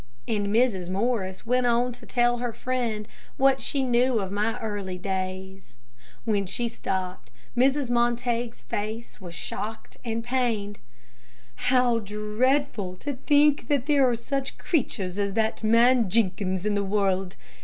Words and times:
And 0.27 0.47
Mrs. 0.47 0.89
Morris 0.89 1.45
went 1.45 1.67
on 1.67 1.91
to 1.93 2.07
tell 2.07 2.39
her 2.39 2.53
friend 2.53 3.07
what 3.37 3.61
she 3.61 3.83
knew 3.83 4.17
of 4.17 4.31
my 4.31 4.57
early 4.59 4.97
days. 4.97 5.75
When 6.25 6.47
she 6.47 6.67
stopped, 6.67 7.29
Mrs. 7.55 7.91
Montague's 7.91 8.63
face 8.63 9.21
was 9.21 9.35
shocked 9.35 9.97
and 10.03 10.23
pained. 10.23 10.79
"How 11.69 11.99
dreadful 11.99 12.95
to 12.95 13.13
think 13.13 13.67
that 13.67 13.85
there 13.85 14.09
are 14.09 14.15
such 14.15 14.57
creatures 14.57 15.19
as 15.19 15.33
that 15.33 15.63
man 15.63 16.09
Jenkins 16.09 16.65
in 16.65 16.73
the 16.73 16.83
world. 16.83 17.35